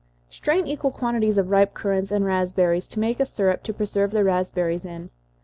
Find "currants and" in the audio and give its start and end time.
1.75-2.25